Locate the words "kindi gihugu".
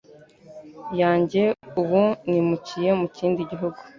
3.17-3.79